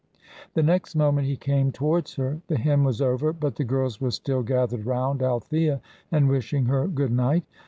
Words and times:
The 0.55 0.63
next 0.63 0.95
moment 0.95 1.27
he 1.27 1.37
came 1.37 1.71
towards 1.71 2.15
her. 2.15 2.41
The 2.47 2.57
hymn 2.57 2.83
was 2.83 3.03
over, 3.03 3.31
but 3.31 3.57
the 3.57 3.63
girls 3.63 4.01
were 4.01 4.09
still 4.09 4.41
gathered 4.41 4.83
round 4.87 5.21
Althea 5.21 5.79
and 6.11 6.27
wishing 6.27 6.65
her 6.65 6.87
good 6.87 7.11
night. 7.11 7.43